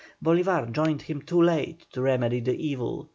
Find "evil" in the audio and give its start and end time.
2.57-3.07